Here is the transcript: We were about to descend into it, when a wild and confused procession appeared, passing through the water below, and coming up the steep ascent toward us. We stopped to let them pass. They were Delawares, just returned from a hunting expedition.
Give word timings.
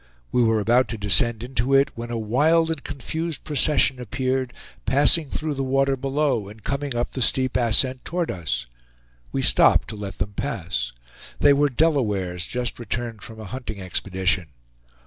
We 0.31 0.41
were 0.41 0.59
about 0.59 0.87
to 0.87 0.97
descend 0.97 1.43
into 1.43 1.75
it, 1.75 1.91
when 1.95 2.09
a 2.09 2.17
wild 2.17 2.71
and 2.71 2.83
confused 2.83 3.43
procession 3.43 3.99
appeared, 4.01 4.51
passing 4.87 5.29
through 5.29 5.53
the 5.53 5.63
water 5.63 5.95
below, 5.95 6.49
and 6.49 6.63
coming 6.63 6.95
up 6.95 7.11
the 7.11 7.21
steep 7.21 7.55
ascent 7.55 8.03
toward 8.03 8.31
us. 8.31 8.65
We 9.31 9.43
stopped 9.43 9.89
to 9.89 9.95
let 9.95 10.17
them 10.17 10.33
pass. 10.33 10.91
They 11.39 11.53
were 11.53 11.69
Delawares, 11.69 12.47
just 12.47 12.79
returned 12.79 13.21
from 13.21 13.39
a 13.39 13.45
hunting 13.45 13.79
expedition. 13.79 14.47